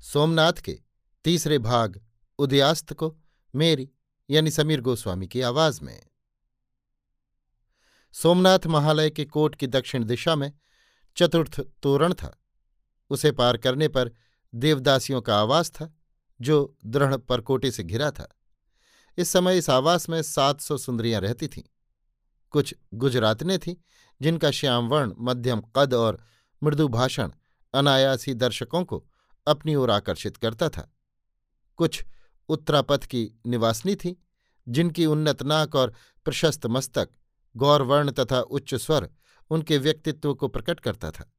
[0.00, 0.80] सोमनाथ के
[1.24, 2.02] तीसरे भाग
[2.38, 3.16] उदयास्त को
[3.54, 3.90] मेरी
[4.30, 6.06] यानी समीर गोस्वामी की आवाज़ में।
[8.12, 10.52] सोमनाथ महालय के कोट की दक्षिण दिशा में
[11.16, 12.42] चतुर्थ तोरण था।
[13.10, 14.10] उसे पार करने पर
[14.54, 15.94] देवदासियों का आवास था,
[16.40, 18.36] जो दृढ़ परकोटे से घिरा था।
[19.18, 21.62] इस समय इस आवास में सात सौ सुंदरियाँ रहती थीं।
[22.50, 23.76] कुछ गुजरातने थीं,
[24.22, 26.24] जिनका श्यामवर्ण, मध्यम कद और
[26.62, 27.32] मृदु भाषण
[27.74, 29.06] अनायासी दर्शकों को
[29.46, 30.94] अपनी ओर आकर्षित करता था।
[31.76, 32.04] कुछ
[32.48, 34.22] उत्तरापथ की निवासनी थी,
[34.68, 37.08] जिनकी उन्नत नाक और प्रशस्त मस्तक
[37.56, 39.10] गौरवर्ण तथा उच्च स्वर
[39.50, 41.32] उनके व्यक्तित्व को प्रकट करता था।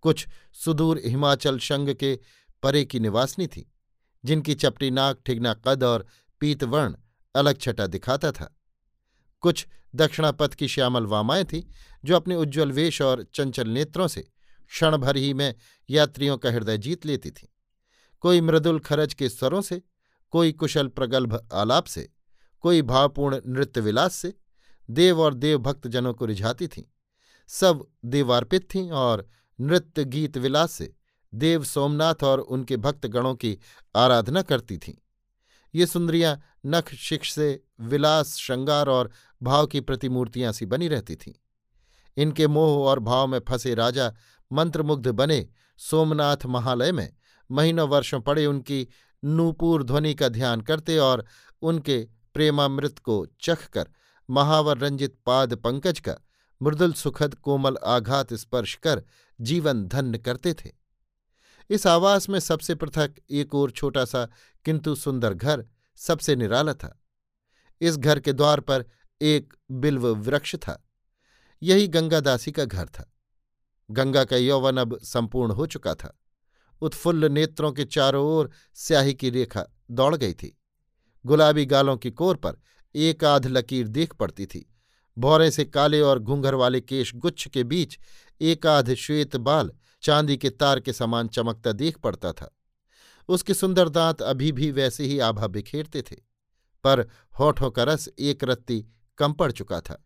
[0.00, 2.18] कुछ सुदूर हिमाचल शंग के
[2.62, 3.72] परे की निवासनी थी,
[4.24, 6.06] जिनकी चपटी नाक, ठिगना कद और
[6.40, 6.96] पीतवर्ण
[7.34, 8.56] अलग छटा दिखाता था।
[9.40, 11.62] कुछ दक्षिणापथ की श्यामल वामाएँ थीं,
[12.04, 14.28] जो अपने उज्ज्वल वेश और चंचल नेत्रों से
[14.72, 15.54] क्षण भर ही में
[15.90, 17.54] यात्रियों का हृदय जीत लेती थी।
[18.20, 19.82] कोई मृदुल खरज के स्वरों से,
[20.30, 22.12] कोई कुशल प्रगल्भ आलाप से,
[22.60, 24.34] कोई भावपूर्ण नृत्य विलास से,
[24.90, 26.82] देव और देवभक्त जनों को रिझाती थीं।
[27.48, 29.28] सब देवार्पित थीं और
[29.60, 30.94] नृत्य गीत विलास से
[31.34, 33.58] देव सोमनाथ और उनके भक्त गणों की
[33.96, 34.94] आराधना करती थीं।
[35.74, 39.10] ये सुंदरियाँ नख शिक्ष से विलास, श्रृंगार और
[39.42, 41.32] भाव की प्रतिमूर्तियाँ सी बनी रहती थीं।
[42.16, 44.14] इनके मोह और भाव में फंसे राजा
[44.52, 45.48] मंत्रमुग्ध बने
[45.78, 47.16] सोमनाथ महालय में।
[47.50, 48.88] महीनों वर्षों पड़े उनकी
[49.24, 51.24] नूपुर ध्वनि का ध्यान करते और
[51.62, 53.88] उनके प्रेमामृत को चख कर
[54.30, 56.16] महावर रंजित पाद पंकज का
[56.62, 59.02] मृदुल सुखद कोमल आघात स्पर्श कर
[59.40, 60.70] जीवन धन्य करते थे।
[61.70, 64.28] इस आवास में सबसे पृथक एक और छोटा सा
[64.64, 67.02] किंतु सुंदर घर सबसे निराला था।
[67.80, 68.84] इस घर के द्वार पर
[69.22, 70.88] एक बिल्व वृक्ष था।
[71.62, 73.11] यही गंगादासी का घर था।
[73.90, 76.16] गंगा का यौवन अब संपूर्ण हो चुका था।
[76.82, 80.56] उत्फुल्ल नेत्रों के चारों ओर स्याही की रेखा दौड़ गई थी।
[81.24, 82.60] गुलाबी गालों की कोर पर
[82.94, 84.68] एक आध लकीर देख पड़ती थी।
[85.16, 87.98] भौरे से काले और घूंघर वाले केश गुच्छ के बीच
[88.40, 89.70] एक आध श्वेत बाल
[90.02, 92.50] चांदी के तार के समान चमकता देख पड़ता था।
[93.28, 96.16] उसके सुंदर दांत अभी भी वैसे ही आभा बिखेरते थे,
[96.84, 97.06] पर
[97.38, 98.84] होठों का रस एक रत्ती
[99.18, 100.02] कम पड़ चुका था।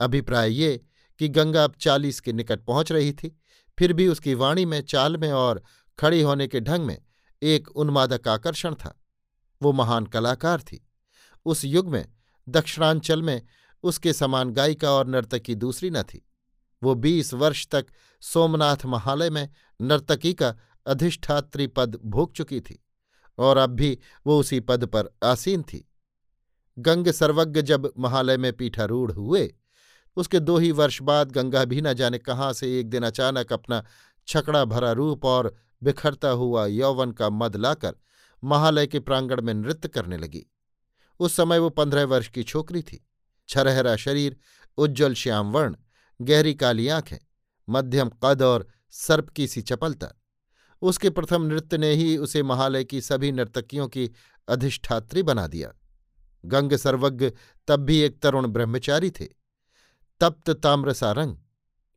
[0.00, 0.80] अभिप्राय ये
[1.18, 3.40] कि गंगा अब चालीस के निकट पहुँच रही थी।
[3.78, 5.62] फिर भी उसकी वाणी में, चाल में और
[5.98, 7.02] खड़ी होने के ढंग में
[7.42, 9.02] एक उन्मादक आकर्षण था।
[9.62, 10.88] वो महान कलाकार थी।
[11.44, 12.12] उस युग में,
[12.48, 13.42] दक्षिणांचल में
[13.82, 16.28] उसके समान गायिका और नर्तकी दूसरी न थी।
[16.82, 17.86] वो बीस वर्ष तक
[18.20, 19.48] सोमनाथ महालय में
[19.82, 20.56] नर्तकी का
[20.86, 22.84] अधिष्ठात्री पद भोग चुकी थी
[23.38, 25.88] और अब भी वो उसी पद पर आसीन थी।
[26.78, 29.54] गंग सर्वज्ञ जब महालय में पीठारूढ़ हुए
[30.16, 33.84] उसके दो ही वर्ष बाद गंगा भी न जाने कहाँ से एक दिन अचानक अपना
[34.26, 37.94] छकड़ा भरा रूप और बिखरता हुआ यौवन का मद लाकर
[38.44, 40.46] महालय के प्रांगण में नृत्य करने लगी।
[41.20, 43.06] उस समय वो पंद्रह वर्ष की छोकरी थी।
[43.48, 44.36] छरहरा शरीर,
[44.76, 45.76] उज्ज्वल श्याम वर्ण,
[46.22, 47.16] गहरी काली आँखें,
[47.68, 50.08] मध्यम कद और सर्प की सी चपलता।
[50.82, 54.10] उसके प्रथम नृत्य ने ही उसे महालय की सभी नर्तकियों की
[54.48, 55.72] अधिष्ठात्री बना दिया।
[56.44, 57.32] गंग सर्वज्ञ
[57.68, 59.35] तब भी एक तरुण ब्रह्मचारी थे।
[60.20, 61.36] तप्त ताम्रसा रंग,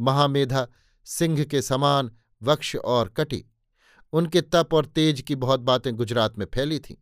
[0.00, 0.68] महामेधा
[1.04, 2.10] सिंह के समान
[2.42, 3.44] वक्ष और कटी।
[4.12, 6.94] उनके तप और तेज की बहुत बातें गुजरात में फैली थीं।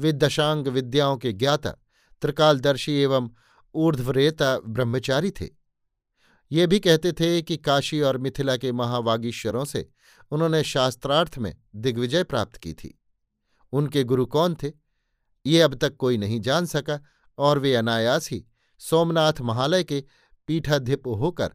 [0.00, 1.70] वे दशांग विद्याओं के ज्ञाता,
[2.20, 3.30] त्रिकालदर्शी एवं
[3.74, 5.48] ऊर्ध्वरेता ब्रह्मचारी थे।
[6.52, 9.90] ये भी कहते थे कि काशी और मिथिला के महावागीश्वरों से
[10.30, 13.02] उन्होंने शास्त्रार्थ में दिग्विजय प्राप्त की थी।
[13.72, 14.72] उनके गुरु कौन थे?
[15.46, 17.00] ये अब तक कोई नहीं जान सका
[17.38, 18.44] और वे अनायास ही
[18.78, 20.04] सोमनाथ महालय के
[20.48, 21.50] पीठाधिप होकर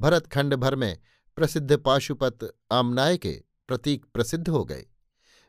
[0.00, 0.98] भरतखंड भर में
[1.36, 2.38] प्रसिद्ध पाशुपत
[2.72, 4.86] आमनाय के प्रतीक प्रसिद्ध हो गए।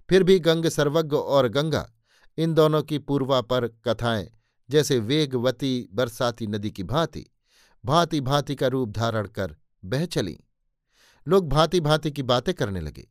[0.09, 1.89] फिर भी गंग सर्वज्ञ और गंगा
[2.37, 4.29] इन दोनों की पूर्वापर कथाएँ,
[4.69, 7.25] जैसे वेगवती बरसाती नदी की भांति
[7.85, 9.55] भांति भांति का रूप धारण कर
[9.85, 10.37] बह चली।
[11.27, 13.07] लोग भांति भांति की बातें करने लगे।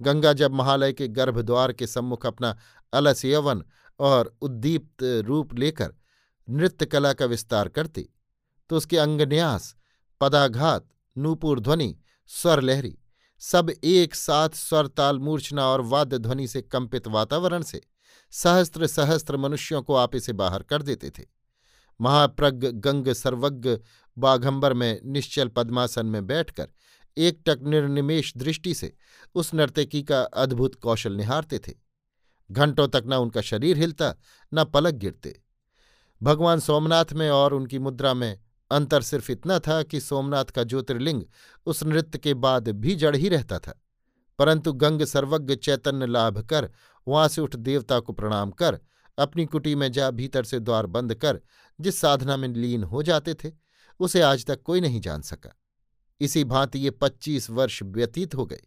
[0.00, 2.56] गंगा जब महालय के गर्भद्वार के सम्मुख अपना
[2.92, 3.62] अलस यवन
[3.98, 5.94] और उद्दीप्त रूप लेकर
[6.50, 8.08] नृत्य कला का विस्तार करती
[8.70, 9.74] तो उसके अंगन्यास,
[10.20, 11.96] पदाघात नूपुर ध्वनि
[12.30, 12.98] स्वर लहरी
[13.42, 17.80] सब एक साथ स्वर ताल मूर्छना और वाद्य ध्वनि से कंपित वातावरण से
[18.32, 21.24] सहस्त्र सहस्त्र मनुष्यों को आपे से बाहर कर देते थे।
[22.00, 23.76] महाप्रज्ञ गंग सर्वज्ञ
[24.16, 26.68] बाघंबर में निश्चल पद्मासन में बैठकर
[27.16, 28.92] एकटक निर्निमेश दृष्टि से
[29.34, 31.72] उस नर्तकी का अद्भुत कौशल निहारते थे।
[32.50, 34.14] घंटों तक न उनका शरीर हिलता,
[34.54, 35.40] न पलक गिरते।
[36.22, 38.38] भगवान सोमनाथ में और उनकी मुद्रा में
[38.70, 41.22] अंतर सिर्फ़ इतना था कि सोमनाथ का ज्योतिर्लिंग
[41.66, 43.82] उस नृत्य के बाद भी जड़ ही रहता था।
[44.38, 46.70] परंतु गंग सर्वज्ञ चैतन्य लाभ कर,
[47.08, 48.80] वहाँ से उठ देवता को प्रणाम कर,
[49.18, 51.40] अपनी कुटी में जा भीतर से द्वार बंद कर,
[51.80, 53.52] जिस साधना में लीन हो जाते थे,
[54.00, 55.60] उसे आज तक कोई नहीं जान सका।
[56.20, 58.60] इसी भांति ये पच्चीस वर्ष व्यतीत हो गए।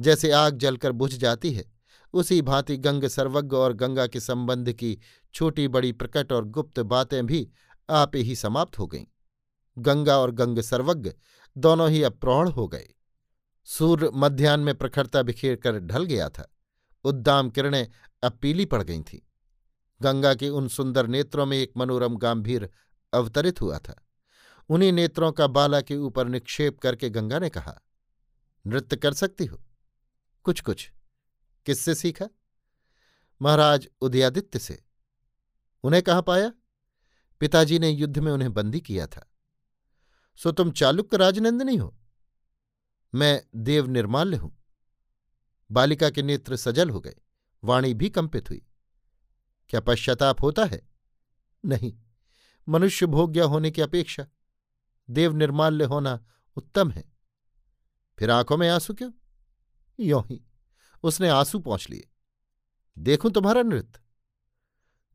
[0.00, 1.64] जैसे आग जलकर बुझ जाती है,
[2.12, 4.98] उसी भांति गंग सर्वज्ञ और गंगा के संबंध की
[5.34, 7.50] छोटी बड़ी प्रकट और गुप्त बातें भी
[7.90, 9.04] आपे ही समाप्त हो गईं।
[9.78, 11.12] गंगा और गंग सर्वज्ञ
[11.58, 12.88] दोनों ही अब हो गए।
[13.64, 16.54] सूर्य मध्यान्ह में प्रखरता बिखेर कर ढल गया था।
[17.04, 17.88] उद्दाम किरणें
[18.22, 19.18] अब पीली पड़ गई थीं।
[20.02, 22.70] गंगा के उन सुंदर नेत्रों में एक मनोरम गंभीर
[23.14, 24.06] अवतरित हुआ था।
[24.68, 27.80] उन्हीं नेत्रों का बाला के ऊपर निक्षेप करके गंगा ने कहा,
[28.66, 29.64] नृत्य कर सकती हो?
[30.44, 30.92] कुछ कुछ।
[31.66, 32.28] किससे सीखा?
[33.42, 34.84] महाराज उदयादित्य से।
[35.82, 36.52] उन्हें कहाँ पाया?
[37.40, 39.33] पिताजी ने युद्ध में उन्हें बंदी किया था।
[40.36, 41.96] सो तुम चालुक्य राजनंद नहीं हो।
[43.14, 44.56] मैं देव निर्माल्य हूँ।
[45.70, 47.14] बालिका के नेत्र सजल हो गए,
[47.64, 48.66] वाणी भी कंपित हुई।
[49.68, 50.88] क्या पश्चाताप होता है?
[51.64, 51.98] नहीं,
[52.68, 54.26] मनुष्य भोग्य होने की अपेक्षा।
[55.10, 56.26] देव निर्माल्य होना
[56.56, 57.12] उत्तम है।
[58.18, 59.12] फिर आँखों में आँसू क्यों?
[60.00, 60.44] यों ही,
[61.02, 62.10] उसने आँसू पहुँच लिए।
[62.98, 64.00] देखूँ तुम्हारा नृत्य।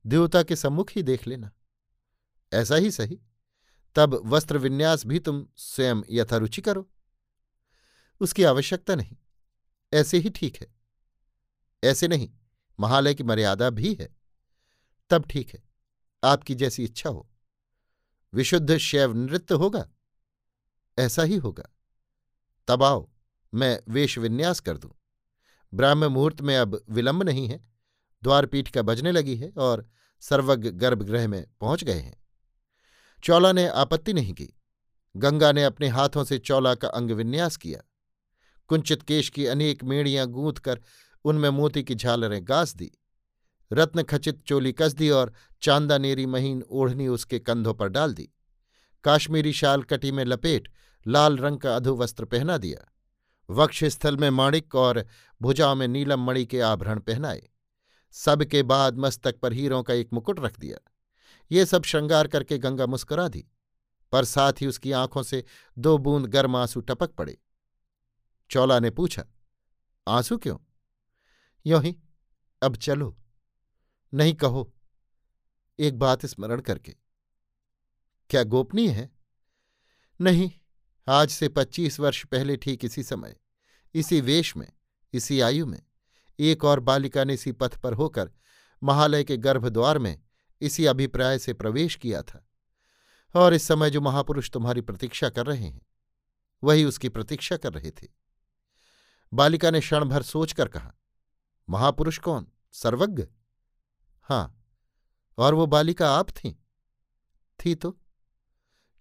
[0.05, 1.51] देवता के सम्मुख ही देख लेना।
[2.53, 3.19] ऐसा ही सही।
[3.99, 6.89] तब वस्त्र विन्यास भी तुम स्वयं यथारुचि करो।
[8.19, 9.17] उसकी आवश्यकता नहीं।
[9.93, 10.75] ऐसे ही ठीक है।
[11.83, 12.31] ऐसे नहीं,
[12.79, 14.15] महालय की मर्यादा भी है।
[15.09, 15.63] तब ठीक है,
[16.23, 17.29] आपकी जैसी इच्छा हो।
[18.33, 19.89] विशुद्ध शैव नृत्य होगा।
[20.99, 21.69] ऐसा ही होगा।
[22.67, 23.09] तब आओ,
[23.53, 24.91] मैं वेश विन्यास कर दूँ।
[25.73, 27.69] ब्राह्म मुहूर्त में अब विलंब नहीं है।
[28.23, 32.18] द्वारपीठ का बजने लगी है और सर्वज्ञ गर्भगृह में पहुँच गए हैं।
[33.23, 34.49] चौला ने आपत्ति नहीं की।
[35.17, 37.79] गंगा ने अपने हाथों से चौला का अंग विन्यास किया।
[38.67, 40.81] कुंचित केश की अनेक मेड़ियाँ गूंथ कर
[41.25, 42.91] उनमें मोती की झालरें गास दी।
[43.73, 48.29] रत्न खचित चोली कस दी और चांदा नेरी महीन ओढ़नी उसके कंधों पर डाल दी।
[49.03, 50.69] काश्मीरी शाल कटी में लपेट
[51.07, 52.93] लाल रंग का अधुवस्त्र पहना दिया।
[53.49, 55.05] वक्ष स्थल में माणिक और
[55.41, 57.49] भुजाओं में नीलम मणि के आभरण पहनाए।
[58.11, 60.88] सबके बाद मस्तक पर हीरों का एक मुकुट रख दिया।
[61.51, 63.45] ये सब श्रृंगार करके गंगा मुस्कुरा दी,
[64.11, 65.43] पर साथ ही उसकी आँखों से
[65.77, 67.37] दो बूंद गर्म आँसू टपक पड़े।
[68.49, 69.25] चौला ने पूछा,
[70.07, 70.57] आँसू क्यों?
[71.65, 71.95] यों ही,
[72.61, 73.17] अब चलो,
[74.13, 74.73] नहीं कहो,
[75.79, 76.95] एक बात स्मरण करके।
[78.29, 79.09] क्या गोपनीय है?
[80.21, 80.51] नहीं,
[81.07, 83.35] आज से पच्चीस वर्ष पहले ठीक इसी समय,
[83.93, 84.71] इसी वेश में,
[85.13, 85.81] इसी आयु में,
[86.39, 88.31] एक और बालिका ने इसी पथ पर होकर
[88.83, 90.19] महालय के गर्भद्वार में
[90.61, 92.45] इसी अभिप्राय से प्रवेश किया था।
[93.35, 95.81] और इस समय जो महापुरुष तुम्हारी प्रतीक्षा कर रहे हैं,
[96.63, 98.07] वही उसकी प्रतीक्षा कर रहे थे।
[99.33, 100.93] बालिका ने क्षण भर सोचकर कहा,
[101.69, 102.47] महापुरुष कौन?
[102.71, 103.27] सर्वज्ञ?
[104.21, 104.65] हाँ
[105.37, 106.63] और वो बालिका आप थी?
[107.59, 107.99] थी तो?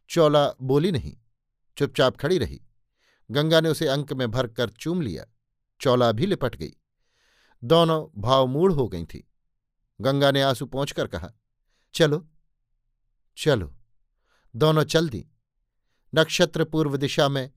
[0.09, 1.17] चौला बोली नहीं,
[1.77, 2.63] चुपचाप खड़ी रही।
[3.31, 5.25] गंगा ने उसे अंक में भर कर चूम लिया,
[5.81, 6.73] चौला भी लिपट गई।
[7.65, 9.29] दोनों भावमूढ़ हो गई थी।
[10.01, 11.33] गंगा ने आँसू पहुंचकर कहा
[11.95, 12.29] चलो
[13.37, 13.75] चलो।
[14.57, 15.29] दोनों चल दी।
[16.15, 17.51] नक्षत्र पूर्व दिशा में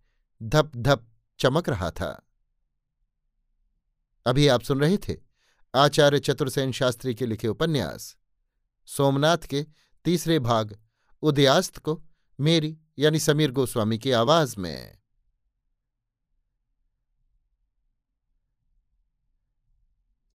[0.44, 1.08] धप धप
[1.40, 2.28] चमक रहा था।
[4.26, 5.18] अभी आप सुन रहे थे
[5.76, 8.18] आचार्य चतुर्सेन शास्त्री के लिखे उपन्यास।
[8.86, 9.66] सोमनाथ के
[10.06, 10.80] तीसरे भाग
[11.22, 12.04] उदयास्त को
[12.40, 15.01] मेरी यानी समीर गोस्वामी की आवाज़ में।